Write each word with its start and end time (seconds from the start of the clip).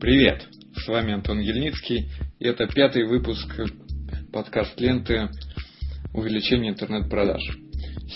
Привет! 0.00 0.48
С 0.76 0.88
вами 0.88 1.12
Антон 1.12 1.40
Ельницкий, 1.40 2.08
и 2.38 2.46
это 2.46 2.66
пятый 2.66 3.04
выпуск 3.04 3.54
подкаст-ленты 4.32 5.28
«Увеличение 6.14 6.72
интернет-продаж». 6.72 7.42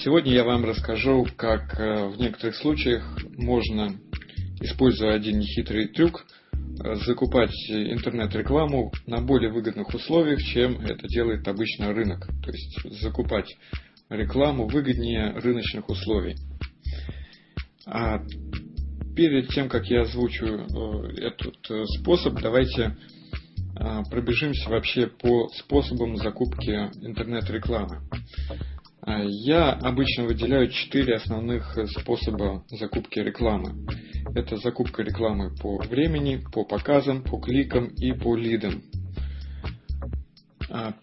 Сегодня 0.02 0.32
я 0.32 0.44
вам 0.44 0.64
расскажу, 0.64 1.26
как 1.36 1.78
э, 1.78 2.06
в 2.08 2.18
некоторых 2.18 2.56
случаях 2.56 3.18
можно, 3.36 4.00
используя 4.62 5.12
один 5.12 5.40
нехитрый 5.40 5.88
трюк, 5.88 6.24
э, 6.54 6.94
закупать 7.04 7.53
интернет-рекламу 7.69 8.90
на 9.06 9.21
более 9.21 9.53
выгодных 9.53 9.88
условиях, 9.92 10.40
чем 10.40 10.80
это 10.80 11.06
делает 11.06 11.46
обычно 11.46 11.92
рынок. 11.92 12.26
То 12.42 12.51
есть 12.51 13.03
закупать 13.03 13.54
рекламу 14.08 14.66
выгоднее 14.69 15.32
рыночных 15.35 15.87
условий. 15.90 16.37
А 17.84 18.23
перед 19.15 19.48
тем, 19.48 19.69
как 19.69 19.87
я 19.87 20.02
озвучу 20.02 20.46
э, 20.46 21.09
этот 21.19 21.70
э, 21.70 21.84
способ, 21.98 22.41
давайте 22.41 22.96
э, 23.78 24.02
пробежимся 24.10 24.68
вообще 24.68 25.06
по 25.06 25.48
способам 25.48 26.16
закупки 26.16 26.70
интернет-рекламы. 27.02 28.00
Я 29.06 29.73
обычно 29.73 30.24
выделяю 30.24 30.70
четыре 30.70 31.16
основных 31.16 31.77
способа 31.98 32.64
закупки 32.70 33.18
рекламы. 33.18 33.87
Это 34.34 34.56
закупка 34.56 35.02
рекламы 35.02 35.54
по 35.54 35.76
времени, 35.76 36.42
по 36.51 36.65
показам, 36.65 37.23
по 37.23 37.38
кликам 37.38 37.88
и 37.88 38.12
по 38.12 38.34
лидам. 38.34 38.82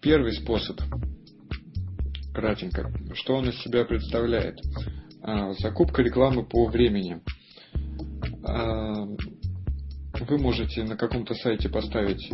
Первый 0.00 0.32
способ. 0.32 0.80
Кратенько. 2.34 2.92
Что 3.14 3.36
он 3.36 3.50
из 3.50 3.62
себя 3.62 3.84
представляет? 3.84 4.58
Закупка 5.60 6.02
рекламы 6.02 6.44
по 6.44 6.66
времени– 6.66 7.20
вы 10.28 10.38
можете 10.38 10.84
на 10.84 10.96
каком-то 10.96 11.34
сайте 11.34 11.68
поставить 11.68 12.30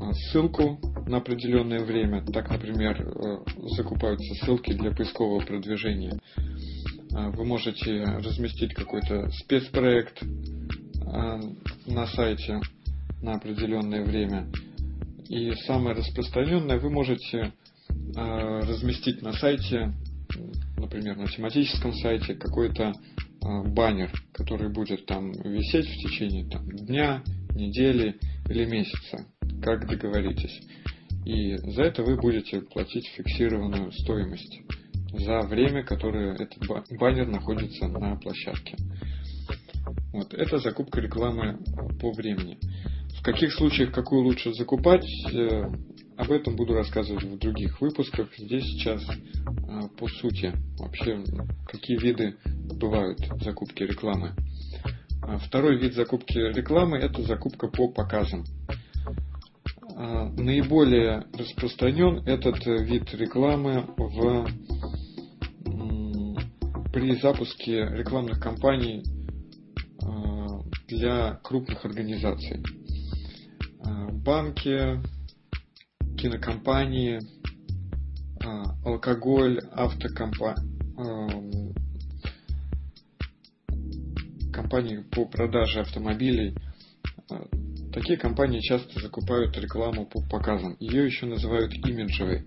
а, 0.00 0.12
ссылку 0.12 0.78
на 1.06 1.18
определенное 1.18 1.84
время. 1.84 2.24
Так, 2.24 2.50
например, 2.50 3.00
э, 3.00 3.38
закупаются 3.76 4.34
ссылки 4.36 4.72
для 4.72 4.90
поискового 4.90 5.44
продвижения. 5.44 6.18
А, 7.14 7.30
вы 7.30 7.44
можете 7.44 8.02
разместить 8.02 8.74
какой-то 8.74 9.30
спецпроект 9.30 10.22
на 11.86 12.06
сайте 12.06 12.60
на 13.20 13.34
определенное 13.34 14.02
время. 14.02 14.50
И 15.28 15.52
самое 15.66 15.94
распространенное, 15.94 16.78
вы 16.78 16.88
можете 16.88 17.52
разместить 18.14 19.20
на 19.20 19.32
сайте, 19.34 19.92
например, 20.78 21.18
на 21.18 21.26
тематическом 21.26 21.92
сайте, 21.92 22.34
какой-то 22.34 22.94
баннер, 23.42 24.10
который 24.32 24.70
будет 24.72 25.06
там 25.06 25.32
висеть 25.32 25.86
в 25.86 25.96
течение 25.98 26.48
там, 26.48 26.68
дня, 26.68 27.22
недели 27.54 28.18
или 28.48 28.64
месяца, 28.64 29.26
как 29.62 29.88
договоритесь. 29.88 30.60
И 31.24 31.56
за 31.56 31.84
это 31.84 32.02
вы 32.02 32.16
будете 32.16 32.60
платить 32.60 33.06
фиксированную 33.16 33.92
стоимость 33.92 34.60
за 35.12 35.40
время, 35.40 35.84
которое 35.84 36.34
этот 36.34 36.66
баннер 36.98 37.28
находится 37.28 37.86
на 37.86 38.16
площадке. 38.16 38.76
Вот, 40.12 40.34
это 40.34 40.58
закупка 40.58 41.00
рекламы 41.00 41.58
по 42.00 42.12
времени. 42.12 42.58
В 43.18 43.22
каких 43.22 43.52
случаях 43.52 43.92
какую 43.92 44.24
лучше 44.24 44.52
закупать, 44.52 45.06
э, 45.32 45.70
об 46.22 46.30
этом 46.30 46.54
буду 46.54 46.74
рассказывать 46.74 47.24
в 47.24 47.38
других 47.38 47.80
выпусках. 47.80 48.28
Здесь 48.38 48.64
сейчас 48.64 49.02
а, 49.68 49.88
по 49.88 50.06
сути 50.06 50.52
вообще 50.78 51.22
какие 51.66 51.98
виды 51.98 52.36
бывают 52.78 53.18
закупки 53.42 53.82
рекламы. 53.82 54.34
А, 55.22 55.38
второй 55.38 55.78
вид 55.78 55.94
закупки 55.94 56.38
рекламы 56.38 56.98
это 56.98 57.22
закупка 57.22 57.66
по 57.66 57.88
показам. 57.88 58.44
А, 59.96 60.28
наиболее 60.28 61.26
распространен 61.36 62.22
этот 62.24 62.64
вид 62.66 63.12
рекламы 63.14 63.86
в, 63.96 64.46
при 66.92 67.16
запуске 67.20 67.84
рекламных 67.96 68.40
кампаний 68.40 69.02
для 70.86 71.40
крупных 71.42 71.84
организаций. 71.84 72.62
Банки, 74.24 75.00
кинокомпании, 76.22 77.20
а, 78.44 78.76
алкоголь, 78.84 79.58
автокомпании, 79.72 81.74
компании 84.52 85.04
по 85.10 85.24
продаже 85.24 85.80
автомобилей. 85.80 86.54
А, 87.28 87.44
такие 87.92 88.16
компании 88.18 88.60
часто 88.60 89.00
закупают 89.00 89.58
рекламу 89.58 90.06
по 90.06 90.22
показам. 90.22 90.76
Ее 90.78 91.06
еще 91.06 91.26
называют 91.26 91.74
имиджевой. 91.74 92.44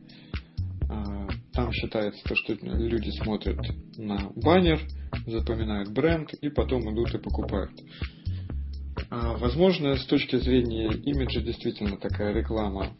А, 0.87 1.27
там 1.51 1.73
считается 1.73 2.23
то, 2.23 2.35
что 2.35 2.53
люди 2.53 3.09
смотрят 3.21 3.59
на 3.97 4.31
баннер, 4.37 4.79
запоминают 5.27 5.91
бренд 5.91 6.33
и 6.33 6.49
потом 6.49 6.93
идут 6.93 7.13
и 7.13 7.17
покупают. 7.17 7.71
Возможно, 9.11 9.97
с 9.97 10.05
точки 10.05 10.37
зрения 10.37 10.87
имиджа 10.87 11.41
действительно 11.41 11.97
такая 11.97 12.33
реклама 12.33 12.95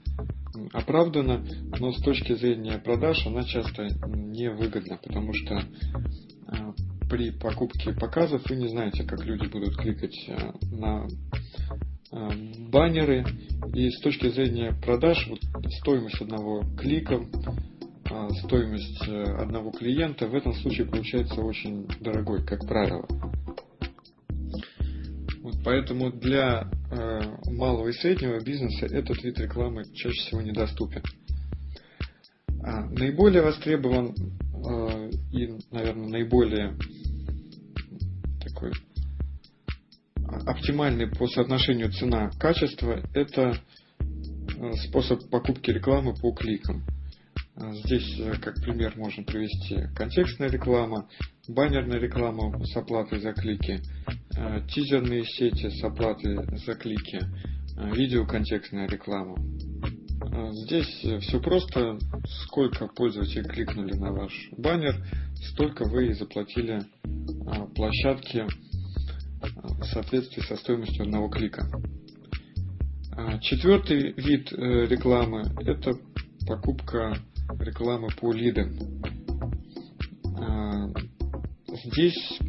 оправдана, 0.74 1.46
но 1.80 1.92
с 1.92 2.02
точки 2.02 2.34
зрения 2.34 2.78
продаж 2.78 3.26
она 3.26 3.44
часто 3.44 3.88
невыгодна, 4.08 4.98
потому 5.04 5.34
что 5.34 5.56
э, 5.56 5.64
при 7.10 7.32
покупке 7.32 7.94
показов 7.94 8.44
вы 8.50 8.56
не 8.56 8.68
знаете, 8.68 9.04
как 9.04 9.24
люди 9.26 9.48
будут 9.48 9.76
кликать 9.78 10.16
э, 10.28 10.36
на 10.72 11.08
э, 12.12 12.30
баннеры. 12.70 13.26
И 13.74 13.90
с 13.90 14.00
точки 14.02 14.30
зрения 14.30 14.74
продаж, 14.74 15.28
вот 15.28 15.40
стоимость 15.80 16.22
одного 16.22 16.64
клика, 16.78 17.20
стоимость 18.46 19.02
одного 19.08 19.72
клиента 19.72 20.28
в 20.28 20.36
этом 20.36 20.54
случае 20.54 20.86
получается 20.86 21.42
очень 21.42 21.88
дорогой, 22.00 22.46
как 22.46 22.66
правило. 22.68 23.06
Вот 25.42 25.56
поэтому 25.64 26.12
для 26.12 26.70
малого 26.90 27.90
и 27.90 27.94
среднего 27.94 28.40
бизнеса 28.44 28.86
этот 28.86 29.24
вид 29.24 29.40
рекламы 29.40 29.86
чаще 29.94 30.22
всего 30.22 30.42
недоступен. 30.42 31.02
А, 32.66 32.82
наиболее 32.90 33.44
востребован 33.44 34.16
э, 34.16 35.12
и, 35.32 35.54
наверное, 35.70 36.08
наиболее 36.08 36.76
такой 38.42 38.72
оптимальный 40.48 41.08
по 41.08 41.28
соотношению 41.28 41.92
цена-качество 41.92 43.04
это 43.14 43.62
э, 44.00 44.72
способ 44.88 45.30
покупки 45.30 45.70
рекламы 45.70 46.16
по 46.16 46.32
кликам. 46.32 46.84
Здесь, 47.56 48.20
э, 48.20 48.34
как 48.42 48.56
пример, 48.56 48.98
можно 48.98 49.24
привести 49.24 49.88
контекстная 49.96 50.50
реклама, 50.50 51.08
баннерная 51.48 52.00
реклама 52.00 52.64
с 52.66 52.76
оплатой 52.76 53.20
за 53.20 53.34
клики, 53.34 53.82
а, 54.38 54.62
тизерные 54.68 55.26
сети 55.26 55.70
с 55.70 55.84
оплатой 55.84 56.36
за 56.58 56.76
клики, 56.76 57.20
а, 57.78 57.90
видеоконтекстная 57.92 58.88
реклама. 58.88 59.38
Здесь 60.66 61.06
все 61.22 61.40
просто. 61.40 61.98
Сколько 62.44 62.88
пользователей 62.88 63.44
кликнули 63.44 63.94
на 63.94 64.12
ваш 64.12 64.50
баннер, 64.58 64.96
столько 65.52 65.86
вы 65.86 66.08
и 66.08 66.14
заплатили 66.14 66.82
площадке 67.76 68.48
в 69.42 69.84
соответствии 69.86 70.42
со 70.42 70.56
стоимостью 70.56 71.04
одного 71.04 71.30
клика. 71.30 71.68
Четвертый 73.42 74.14
вид 74.14 74.52
э, 74.52 74.86
рекламы– 74.88 75.44
это 75.66 75.94
покупка 76.48 77.16
рекламы 77.60 78.10
по 78.20 78.34
лидам. 78.34 79.02
Здесь 81.86 82.40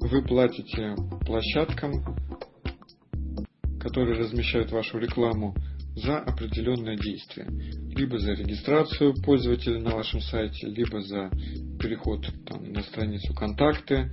вы 0.00 0.22
платите 0.22 0.96
площадкам, 1.24 1.92
которые 3.78 4.18
размещают 4.18 4.72
вашу 4.72 4.98
рекламу, 4.98 5.54
за 5.94 6.18
определенное 6.18 6.96
действие. 6.96 7.46
Либо 7.94 8.18
за 8.18 8.32
регистрацию 8.32 9.14
пользователя 9.22 9.78
на 9.78 9.90
вашем 9.90 10.20
сайте, 10.20 10.66
либо 10.66 11.00
за 11.02 11.30
переход 11.78 12.26
там, 12.46 12.72
на 12.72 12.82
страницу 12.82 13.32
контакты, 13.32 14.10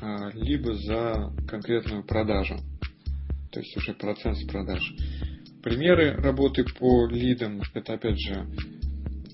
а, 0.00 0.30
либо 0.32 0.72
за 0.74 1.34
конкретную 1.46 2.02
продажу. 2.02 2.56
То 3.52 3.60
есть 3.60 3.76
уже 3.76 3.92
процент 3.92 4.38
с 4.38 4.46
продаж. 4.46 4.80
Примеры 5.62 6.14
работы 6.14 6.64
по 6.64 7.06
лидам 7.06 7.60
это 7.74 7.94
опять 7.94 8.18
же 8.18 8.46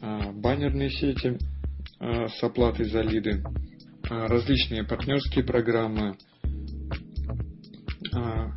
а, 0.01 0.33
баннерные 0.33 0.91
сети 0.91 1.39
а, 2.01 2.27
с 2.27 2.43
оплатой 2.43 2.87
за 2.87 3.03
лиды, 3.03 3.45
различные 4.09 4.85
партнерские 4.85 5.45
программы, 5.45 6.17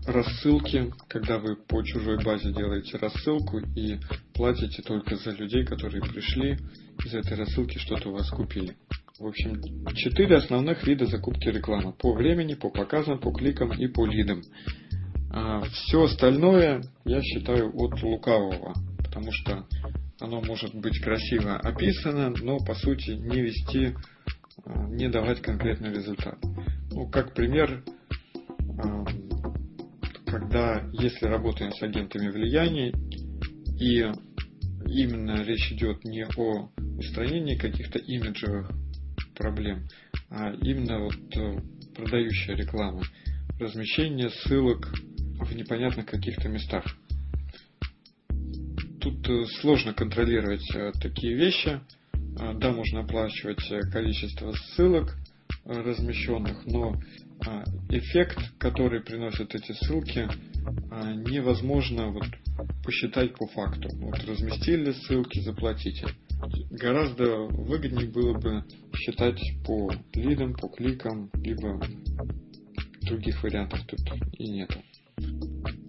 рассылки, 0.06 0.92
когда 1.08 1.38
вы 1.40 1.56
по 1.56 1.82
чужой 1.84 2.24
базе 2.24 2.52
делаете 2.54 2.98
рассылку 2.98 3.60
и 3.60 4.00
платите 4.34 4.82
только 4.82 5.16
за 5.16 5.32
людей, 5.32 5.66
которые 5.66 6.02
пришли 6.02 6.58
из 7.04 7.14
этой 7.14 7.38
рассылки 7.38 7.78
что-то 7.78 8.10
у 8.10 8.14
вас 8.14 8.30
купили. 8.30 8.76
В 9.20 9.28
общем, 9.28 9.62
четыре 9.96 10.38
основных 10.38 10.86
вида 10.88 11.06
закупки 11.06 11.50
рекламы. 11.50 11.94
По 11.94 12.14
времени, 12.14 12.54
по 12.54 12.70
показам, 12.70 13.20
по 13.20 13.32
кликам 13.32 13.74
и 13.74 13.88
по 13.88 14.06
лидам. 14.06 14.42
А 15.32 15.62
все 15.62 16.04
остальное 16.04 16.82
я 17.06 17.22
считаю 17.22 17.72
от 17.76 18.02
лукавого, 18.02 18.74
потому 18.98 19.32
что 19.32 19.66
оно 20.20 20.42
может 20.42 20.74
быть 20.74 21.00
красиво 21.02 21.58
описано, 21.58 22.34
но 22.42 22.60
по 22.60 22.74
сути 22.76 23.12
не 23.12 23.42
вести, 23.42 23.94
а, 23.94 24.39
не 24.90 25.10
давать 25.10 25.42
конкретный 25.42 25.92
результат. 25.92 26.38
Ну, 26.92 27.08
как 27.10 27.34
пример, 27.34 27.84
когда 30.26 30.84
если 30.94 31.26
работаем 31.26 31.72
с 31.72 31.82
агентами 31.82 32.30
влияния 32.30 32.94
и 33.80 34.12
именно 34.86 35.44
речь 35.44 35.72
идет 35.72 36.04
не 36.04 36.26
о 36.26 36.70
устранении 36.98 37.56
каких-то 37.56 38.00
имиджевых 38.00 38.72
проблем, 39.36 39.88
а 40.30 40.52
именно 40.52 41.00
вот 41.00 41.38
э, 41.38 41.62
продающая 41.96 42.56
реклама, 42.56 43.04
размещение 43.60 44.30
ссылок 44.30 44.90
в 45.40 45.56
непонятных 45.56 46.06
каких-то 46.06 46.50
местах. 46.50 46.84
Тут 49.00 49.28
э, 49.30 49.46
сложно 49.62 49.94
контролировать 49.94 50.70
э, 50.76 50.92
такие 51.02 51.36
вещи. 51.36 51.80
Да, 52.38 52.72
можно 52.72 53.02
оплачивать 53.02 53.92
количество 53.92 54.52
ссылок 54.54 55.18
размещенных, 55.66 56.66
но 56.66 57.00
эффект, 57.90 58.40
который 58.58 59.02
приносят 59.02 59.54
эти 59.56 59.72
ссылки, 59.74 60.28
невозможно 61.30 62.12
вот 62.12 62.26
посчитать 62.84 63.36
по 63.36 63.48
факту. 63.48 63.90
Вот 63.96 64.24
разместили 64.26 64.92
ссылки, 64.92 65.40
заплатите. 65.40 66.08
Гораздо 66.72 67.48
выгоднее 67.48 68.10
было 68.10 68.34
бы 68.38 68.64
считать 68.96 69.42
по 69.66 69.92
лидам, 70.14 70.54
по 70.54 70.70
кликам, 70.70 71.30
либо 71.34 71.82
других 73.02 73.42
вариантов 73.44 73.80
тут 73.88 74.00
и 74.38 74.50
нет. 74.50 74.70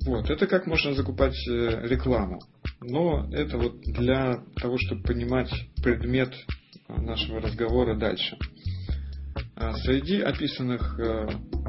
Вот, 0.06 0.30
это 0.30 0.46
как 0.46 0.66
можно 0.66 0.94
закупать 0.94 1.36
э, 1.48 1.86
рекламу. 1.86 2.40
Но 2.80 3.28
это 3.32 3.58
вот 3.58 3.80
для 3.82 4.42
того, 4.56 4.76
чтобы 4.78 5.02
понимать 5.02 5.52
предмет 5.82 6.32
э, 6.88 7.00
нашего 7.00 7.40
разговора 7.40 7.94
дальше. 7.94 8.38
А 9.54 9.74
среди 9.74 10.20
описанных 10.20 10.98
э, 10.98 11.28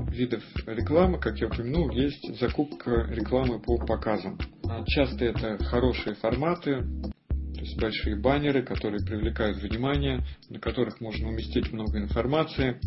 видов 0.10 0.44
рекламы, 0.66 1.20
как 1.20 1.40
я 1.40 1.48
упомянул, 1.48 1.90
есть 1.92 2.40
закупка 2.40 3.08
рекламы 3.10 3.60
по 3.60 3.78
показам. 3.78 4.40
А 4.64 4.84
часто 4.86 5.26
это 5.26 5.62
хорошие 5.66 6.16
форматы, 6.16 6.84
то 7.28 7.60
есть 7.60 7.80
большие 7.80 8.16
баннеры, 8.16 8.64
которые 8.64 9.06
привлекают 9.06 9.58
внимание, 9.58 10.26
на 10.50 10.60
которых 10.60 11.02
можно 11.02 11.28
уместить 11.28 11.72
много 11.74 12.00
информации. 12.00 12.80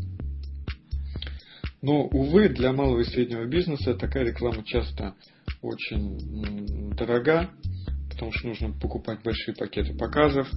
Но, 1.83 2.07
увы, 2.07 2.49
для 2.49 2.73
малого 2.73 3.01
и 3.01 3.05
среднего 3.05 3.45
бизнеса 3.45 3.95
такая 3.95 4.25
реклама 4.25 4.65
часто 4.65 5.15
очень 5.61 6.95
дорога, 6.95 7.51
потому 8.15 8.33
что 8.33 8.49
нужно 8.49 8.73
покупать 8.73 9.23
большие 9.23 9.55
пакеты 9.55 9.95
показов. 9.95 10.49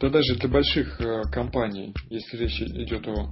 Да 0.00 0.08
даже 0.08 0.36
для 0.36 0.48
больших 0.48 1.00
э, 1.00 1.22
компаний, 1.30 1.94
если 2.08 2.36
речь 2.36 2.60
идет 2.60 3.06
о 3.06 3.30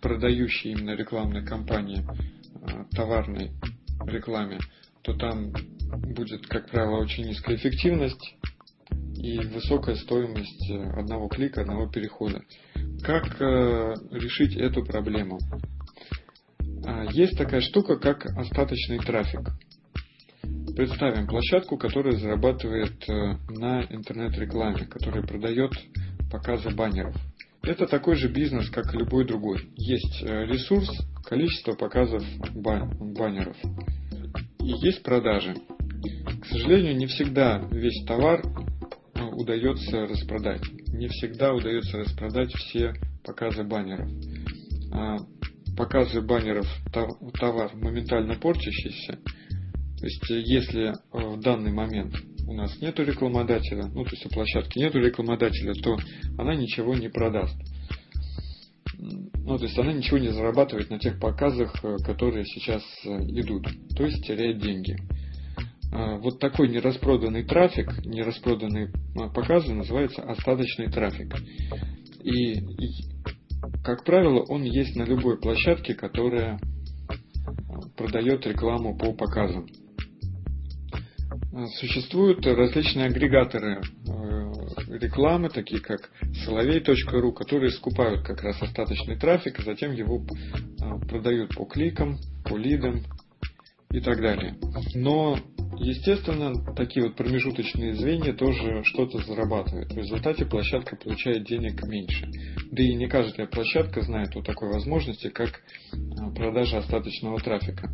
продающей 0.00 0.72
именно 0.72 0.96
рекламной 0.96 1.44
кампании, 1.44 2.04
товарной 2.92 3.52
рекламе, 4.06 4.58
то 5.02 5.14
там 5.14 5.52
будет, 6.14 6.46
как 6.46 6.70
правило, 6.70 7.00
очень 7.00 7.26
низкая 7.26 7.56
эффективность 7.56 8.36
и 9.16 9.38
высокая 9.38 9.96
стоимость 9.96 10.70
э, 10.70 10.82
одного 10.98 11.28
клика, 11.28 11.60
одного 11.62 11.88
перехода. 11.88 12.42
Как 13.02 13.40
э, 13.40 13.94
решить 14.10 14.56
эту 14.56 14.84
проблему? 14.84 15.38
А, 16.86 17.04
есть 17.12 17.36
такая 17.36 17.60
штука, 17.60 17.96
как 17.96 18.24
остаточный 18.26 18.98
трафик. 18.98 19.50
Представим 20.80 21.26
площадку, 21.26 21.76
которая 21.76 22.16
зарабатывает 22.16 23.06
э, 23.06 23.36
на 23.50 23.82
интернет-рекламе, 23.90 24.86
которая 24.86 25.22
продает 25.22 25.72
показы 26.32 26.70
баннеров. 26.70 27.14
Это 27.62 27.86
такой 27.86 28.14
же 28.14 28.28
бизнес, 28.28 28.70
как 28.70 28.94
и 28.94 28.96
любой 28.96 29.26
другой. 29.26 29.68
Есть 29.76 30.22
ресурс, 30.22 30.88
количество 31.22 31.72
показов 31.72 32.22
баннеров 32.54 33.58
и 34.60 34.72
есть 34.86 35.02
продажи. 35.02 35.54
К 36.40 36.46
сожалению, 36.46 36.96
не 36.96 37.08
всегда 37.08 37.58
весь 37.70 38.02
товар 38.06 38.40
э, 38.42 39.22
удается 39.22 40.06
распродать. 40.06 40.62
Не 40.94 41.08
всегда 41.08 41.52
удается 41.52 41.98
распродать 41.98 42.54
все 42.54 42.94
показы 43.22 43.64
баннеров. 43.64 44.08
А 44.94 45.18
показы 45.76 46.22
баннеров 46.22 46.66
товар 47.38 47.70
моментально 47.74 48.36
порчащийся. 48.36 49.18
То 50.00 50.06
есть, 50.06 50.30
э, 50.30 50.40
если 50.40 50.88
э, 50.88 50.94
в 51.12 51.40
данный 51.40 51.72
момент 51.72 52.14
у 52.48 52.54
нас 52.54 52.80
нет 52.80 52.98
рекламодателя, 52.98 53.84
ну 53.94 54.04
то 54.04 54.10
есть 54.10 54.24
у 54.26 54.30
площадки 54.30 54.78
нет 54.78 54.94
рекламодателя, 54.94 55.74
то 55.74 55.96
она 56.38 56.54
ничего 56.54 56.94
не 56.94 57.08
продаст. 57.08 57.56
Ну, 58.98 59.56
то 59.56 59.64
есть 59.64 59.78
она 59.78 59.92
ничего 59.92 60.18
не 60.18 60.28
зарабатывает 60.28 60.90
на 60.90 60.98
тех 60.98 61.20
показах, 61.20 61.84
э, 61.84 61.96
которые 62.04 62.46
сейчас 62.46 62.82
идут, 63.04 63.68
то 63.94 64.04
есть 64.04 64.24
теряет 64.26 64.58
деньги. 64.58 64.96
Вот 65.92 66.38
такой 66.38 66.68
нераспроданный 66.68 67.42
трафик, 67.42 67.88
нераспроданные 68.04 68.92
показы 69.34 69.74
называется 69.74 70.22
остаточный 70.22 70.88
трафик. 70.88 71.34
И, 72.22 72.52
и, 72.52 72.92
как 73.82 74.04
правило, 74.04 74.44
он 74.48 74.62
есть 74.62 74.94
на 74.94 75.02
любой 75.02 75.40
площадке, 75.40 75.94
которая 75.94 76.60
продает 77.96 78.46
рекламу 78.46 78.96
по 78.96 79.12
показам. 79.12 79.66
Существуют 81.80 82.46
различные 82.46 83.06
агрегаторы 83.06 83.80
рекламы, 84.88 85.48
такие 85.48 85.80
как 85.80 86.10
соловей.ру, 86.44 87.32
которые 87.32 87.70
скупают 87.70 88.24
как 88.24 88.42
раз 88.42 88.60
остаточный 88.62 89.16
трафик, 89.16 89.58
и 89.58 89.64
затем 89.64 89.92
его 89.92 90.24
а, 90.80 90.98
продают 90.98 91.54
по 91.54 91.64
кликам, 91.64 92.18
по 92.44 92.56
лидам 92.56 93.02
и 93.90 94.00
так 94.00 94.20
далее. 94.20 94.56
Но, 94.94 95.38
естественно, 95.76 96.52
такие 96.74 97.06
вот 97.06 97.16
промежуточные 97.16 97.94
звенья 97.94 98.32
тоже 98.32 98.82
что-то 98.84 99.18
зарабатывают. 99.18 99.92
В 99.92 99.98
результате 99.98 100.44
площадка 100.46 100.96
получает 100.96 101.46
денег 101.46 101.82
меньше. 101.84 102.30
Да 102.70 102.82
и 102.82 102.94
не 102.94 103.08
каждая 103.08 103.46
площадка 103.46 104.02
знает 104.02 104.36
о 104.36 104.42
такой 104.42 104.72
возможности, 104.72 105.28
как 105.28 105.62
а, 105.92 106.30
продажа 106.30 106.78
остаточного 106.78 107.40
трафика. 107.40 107.90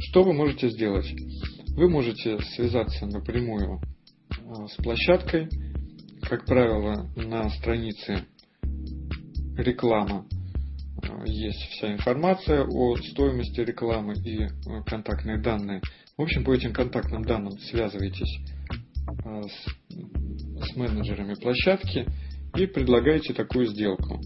Что 0.00 0.22
вы 0.22 0.32
можете 0.32 0.68
сделать? 0.68 1.06
Вы 1.78 1.88
можете 1.88 2.40
связаться 2.56 3.06
напрямую 3.06 3.80
а, 4.48 4.66
с 4.66 4.74
площадкой, 4.82 5.48
как 6.22 6.44
правило, 6.44 7.08
на 7.14 7.48
странице 7.50 8.26
реклама 9.56 10.26
э, 11.04 11.22
есть 11.26 11.62
вся 11.70 11.92
информация 11.92 12.64
о 12.64 12.96
стоимости 12.96 13.60
рекламы 13.60 14.14
и 14.14 14.42
э, 14.42 14.48
контактные 14.86 15.40
данные. 15.40 15.80
В 16.16 16.22
общем, 16.22 16.42
по 16.42 16.52
этим 16.52 16.72
контактным 16.72 17.22
данным 17.22 17.52
связываетесь 17.60 18.40
э, 19.24 19.42
с, 19.42 20.70
с 20.72 20.74
менеджерами 20.74 21.34
площадки 21.34 22.08
и 22.56 22.66
предлагаете 22.66 23.34
такую 23.34 23.66
сделку. 23.66 24.20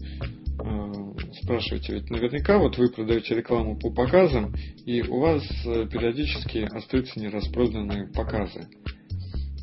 Спрашиваете, 1.41 1.93
ведь 1.93 2.09
наверняка 2.09 2.57
вот 2.57 2.77
вы 2.77 2.89
продаете 2.89 3.35
рекламу 3.35 3.77
по 3.77 3.91
показам, 3.91 4.53
и 4.85 5.01
у 5.01 5.19
вас 5.19 5.43
периодически 5.63 6.69
остаются 6.71 7.19
нераспроданные 7.19 8.07
показы. 8.07 8.67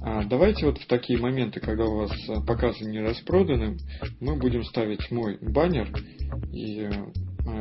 А 0.02 0.24
давайте 0.24 0.64
вот 0.64 0.78
в 0.78 0.86
такие 0.86 1.18
моменты, 1.18 1.60
когда 1.60 1.84
у 1.84 1.96
вас 1.96 2.12
э, 2.26 2.40
показы 2.46 2.86
не 2.86 3.00
распроданы, 3.00 3.76
мы 4.18 4.36
будем 4.36 4.64
ставить 4.64 5.10
мой 5.10 5.36
баннер, 5.42 5.92
и 6.54 6.84
э, 6.84 6.90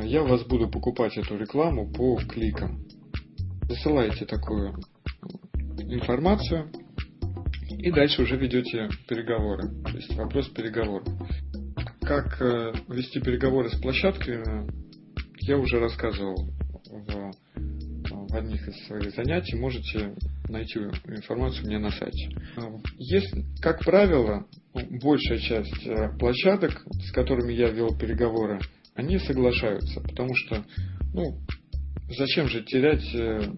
я 0.06 0.24
вас 0.24 0.46
буду 0.46 0.70
покупать 0.70 1.18
эту 1.18 1.38
рекламу 1.38 1.92
по 1.92 2.16
кликам. 2.16 2.86
Засылаете 3.64 4.26
такую 4.26 4.74
информацию, 5.80 6.72
и 7.70 7.92
дальше 7.92 8.22
уже 8.22 8.38
ведете 8.38 8.88
переговоры. 9.10 9.68
То 9.84 9.98
есть 9.98 10.16
вопрос 10.16 10.48
переговоров. 10.48 11.08
Как 12.10 12.42
э, 12.42 12.74
вести 12.88 13.20
переговоры 13.20 13.70
с 13.70 13.80
площадкой, 13.80 14.44
я 15.42 15.60
уже 15.60 15.80
рассказывал 15.80 16.50
в, 16.90 17.32
в 17.54 18.36
одних 18.36 18.68
из 18.68 18.88
своих 18.88 19.14
занятий. 19.14 19.56
Можете 19.56 20.16
найти 20.48 20.80
информацию 20.80 21.68
меня 21.68 21.78
на 21.78 21.92
сайте. 21.92 22.36
Есть, 22.98 23.32
как 23.62 23.86
правило, 23.86 24.48
большая 24.74 25.38
часть 25.38 25.86
э, 25.86 26.10
площадок, 26.18 26.84
с 27.00 27.12
которыми 27.12 27.54
я 27.54 27.70
вел 27.70 27.96
переговоры, 27.96 28.60
они 28.96 29.20
соглашаются, 29.20 30.02
потому 30.02 30.34
что, 30.34 30.66
ну, 31.14 31.38
зачем 32.18 32.48
же 32.48 32.64
терять 32.64 33.06
э, 33.14 33.54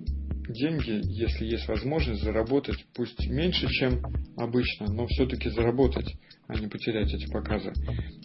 деньги, 0.47 1.01
если 1.03 1.45
есть 1.45 1.67
возможность 1.67 2.23
заработать, 2.23 2.85
пусть 2.93 3.27
меньше, 3.27 3.67
чем 3.67 4.01
обычно, 4.37 4.91
но 4.91 5.07
все-таки 5.07 5.49
заработать, 5.49 6.13
а 6.47 6.55
не 6.55 6.67
потерять 6.67 7.13
эти 7.13 7.29
показы. 7.31 7.73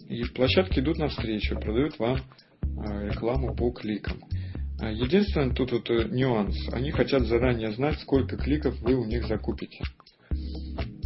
И 0.09 0.23
площадки 0.25 0.79
идут 0.79 0.97
навстречу, 0.97 1.59
продают 1.59 1.97
вам 1.99 2.17
э, 2.63 3.09
рекламу 3.09 3.55
по 3.55 3.71
кликам. 3.71 4.21
А, 4.79 4.91
единственное, 4.91 5.53
тут 5.53 5.71
вот 5.71 5.89
э, 5.89 6.07
нюанс. 6.09 6.55
Они 6.71 6.91
хотят 6.91 7.23
заранее 7.23 7.71
знать, 7.71 7.99
сколько 7.99 8.37
кликов 8.37 8.79
вы 8.81 8.95
у 8.95 9.05
них 9.05 9.25
закупите. 9.25 9.83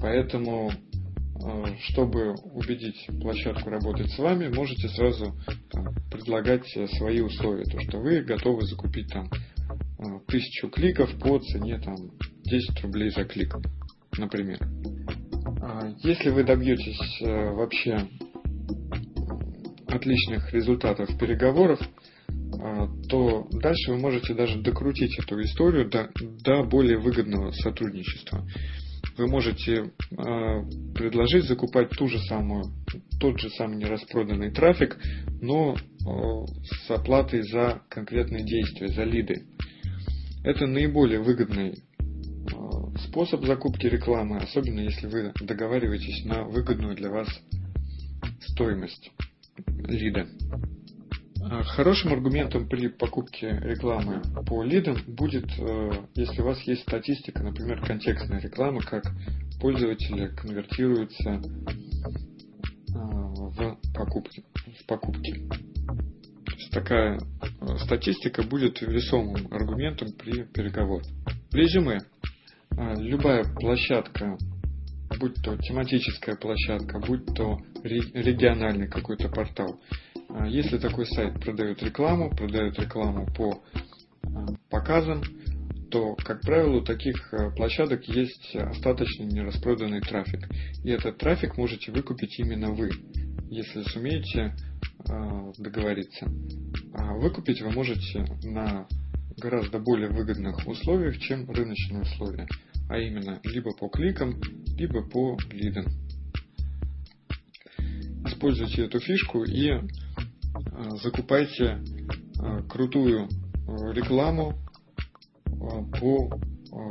Поэтому, 0.01 0.71
э, 0.71 1.75
чтобы 1.89 2.33
убедить 2.53 3.07
площадку 3.21 3.69
работать 3.69 4.11
с 4.11 4.17
вами, 4.17 4.53
можете 4.53 4.89
сразу 4.89 5.37
там, 5.69 5.95
предлагать 6.11 6.67
свои 6.97 7.21
условия. 7.21 7.63
То, 7.63 7.79
что 7.79 7.99
вы 7.99 8.21
готовы 8.21 8.63
закупить 8.63 9.07
там 9.07 9.29
э, 9.31 9.50
тысячу 10.27 10.69
кликов 10.69 11.09
по 11.19 11.39
цене 11.39 11.79
там, 11.79 11.95
10 12.43 12.83
рублей 12.83 13.09
за 13.09 13.23
клик, 13.23 13.55
например. 14.17 14.59
А, 15.61 15.89
если 16.03 16.29
вы 16.29 16.43
добьетесь 16.43 17.21
вообще 17.21 18.07
отличных 19.87 20.53
результатов 20.53 21.09
переговоров, 21.17 21.79
а, 22.61 22.87
то 23.09 23.47
дальше 23.51 23.91
вы 23.91 23.97
можете 23.97 24.33
даже 24.33 24.61
докрутить 24.61 25.17
эту 25.19 25.41
историю 25.41 25.89
до, 25.89 26.09
до 26.43 26.63
более 26.63 26.97
выгодного 26.97 27.51
сотрудничества. 27.51 28.45
Вы 29.17 29.27
можете 29.27 29.73
э, 29.73 29.85
предложить 30.95 31.45
закупать 31.45 31.89
ту 31.89 32.07
же 32.07 32.17
самую, 32.19 32.63
тот 33.19 33.39
же 33.39 33.49
самый 33.51 33.77
нераспроданный 33.77 34.51
трафик, 34.51 34.97
но 35.41 35.75
э, 35.75 36.05
с 36.85 36.89
оплатой 36.89 37.41
за 37.43 37.81
конкретные 37.89 38.43
действия, 38.43 38.87
за 38.87 39.03
лиды. 39.03 39.45
Это 40.43 40.65
наиболее 40.65 41.19
выгодный 41.19 41.83
э, 41.99 42.97
способ 43.07 43.45
закупки 43.45 43.85
рекламы, 43.85 44.37
особенно 44.37 44.79
если 44.79 45.07
вы 45.07 45.33
договариваетесь 45.39 46.25
на 46.25 46.43
выгодную 46.43 46.95
для 46.95 47.11
вас 47.11 47.27
стоимость 48.47 49.11
лида. 49.67 50.27
А, 51.43 51.63
хорошим 51.63 52.13
аргументом 52.13 52.67
при 52.67 52.87
покупке 52.87 53.59
рекламы 53.63 54.21
по 54.45 54.63
лидам 54.63 54.97
будет, 55.07 55.45
э, 55.57 55.91
если 56.15 56.41
у 56.41 56.45
вас 56.45 56.61
есть 56.61 56.83
статистика, 56.83 57.43
например, 57.43 57.81
контекстная 57.85 58.39
реклама, 58.39 58.81
как 58.81 59.03
пользователи 59.59 60.27
конвертируются 60.35 61.29
э, 61.29 61.41
в 62.93 63.77
покупки. 63.93 64.43
В 64.79 64.85
покупки. 64.85 65.33
То 66.45 66.55
есть 66.55 66.71
такая 66.71 67.19
статистика 67.77 68.43
будет 68.43 68.81
весомым 68.81 69.47
аргументом 69.51 70.11
при 70.13 70.43
переговорах. 70.43 71.05
Резюме. 71.51 71.99
Любая 72.71 73.43
площадка, 73.43 74.37
будь 75.19 75.35
то 75.43 75.57
тематическая 75.57 76.35
площадка, 76.35 76.99
будь 76.99 77.25
то 77.35 77.59
региональный 77.83 78.87
какой-то 78.87 79.27
портал, 79.29 79.79
а 80.33 80.47
если 80.47 80.77
такой 80.77 81.05
сайт 81.05 81.39
продает 81.39 81.83
рекламу, 81.83 82.29
продает 82.29 82.79
рекламу 82.79 83.27
по 83.35 83.61
а, 84.23 84.45
показам, 84.69 85.21
то, 85.89 86.15
как 86.15 86.41
правило, 86.41 86.77
у 86.77 86.81
таких 86.81 87.33
а, 87.33 87.49
площадок 87.49 88.07
есть 88.07 88.55
остаточный 88.55 89.25
нераспроданный 89.25 89.99
трафик. 89.99 90.47
И 90.83 90.89
этот 90.89 91.17
трафик 91.17 91.57
можете 91.57 91.91
выкупить 91.91 92.39
именно 92.39 92.71
вы, 92.71 92.91
если 93.49 93.81
сумеете 93.83 94.55
договориться. 95.57 96.29
А 96.93 97.13
выкупить 97.15 97.61
вы 97.61 97.71
можете 97.71 98.25
на 98.43 98.87
гораздо 99.37 99.79
более 99.79 100.09
выгодных 100.09 100.67
условиях, 100.67 101.17
чем 101.19 101.49
рыночные 101.49 102.01
условия. 102.01 102.47
А 102.89 102.97
именно, 102.97 103.39
либо 103.43 103.71
по 103.73 103.87
кликам, 103.89 104.39
либо 104.77 105.01
по 105.07 105.37
лидам. 105.51 105.85
Используйте 108.25 108.85
эту 108.85 108.99
фишку 108.99 109.43
и 109.43 109.71
Э, 110.53 110.89
закупайте 111.01 111.79
э, 112.39 112.61
крутую 112.67 113.27
э, 113.27 113.93
рекламу 113.93 114.57
по 115.99 116.39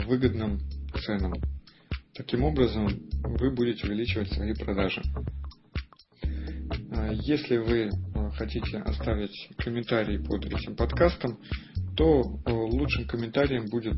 выгодным 0.06 0.60
ценам. 1.04 1.32
Таким 2.14 2.44
образом, 2.44 2.88
вы 3.24 3.50
будете 3.50 3.86
увеличивать 3.86 4.32
свои 4.32 4.54
продажи. 4.54 5.02
Если 7.12 7.56
вы 7.56 7.90
хотите 8.36 8.78
оставить 8.78 9.50
комментарий 9.58 10.18
под 10.18 10.46
этим 10.46 10.76
подкастом, 10.76 11.38
то 11.96 12.22
лучшим 12.46 13.06
комментарием 13.06 13.66
будет 13.66 13.96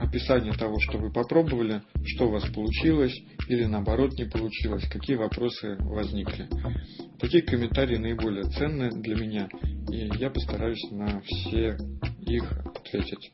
описание 0.00 0.52
того, 0.54 0.78
что 0.80 0.98
вы 0.98 1.12
попробовали, 1.12 1.82
что 2.04 2.26
у 2.26 2.30
вас 2.32 2.44
получилось 2.50 3.16
или 3.48 3.64
наоборот 3.64 4.14
не 4.14 4.24
получилось, 4.24 4.88
какие 4.90 5.16
вопросы 5.16 5.76
возникли. 5.80 6.48
Такие 7.18 7.42
комментарии 7.42 7.96
наиболее 7.96 8.44
ценны 8.44 8.90
для 8.90 9.14
меня, 9.14 9.48
и 9.90 10.10
я 10.18 10.30
постараюсь 10.30 10.82
на 10.90 11.20
все 11.20 11.76
их 12.26 12.50
ответить. 12.66 13.32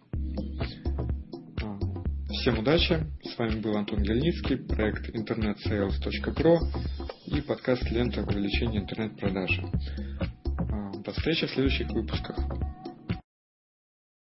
А, 1.62 1.78
всем 2.30 2.58
удачи! 2.58 3.06
С 3.22 3.38
вами 3.38 3.60
был 3.60 3.76
Антон 3.76 4.02
Гельницкий, 4.02 4.56
проект 4.56 5.08
internetsales.pro 5.14 6.58
и 7.26 7.40
подкаст 7.40 7.90
«Лента 7.90 8.22
увеличения 8.22 8.78
интернет-продажи». 8.78 9.62
А, 10.70 10.92
до 10.98 11.12
встречи 11.12 11.46
в 11.46 11.50
следующих 11.50 11.90
выпусках. 11.90 12.36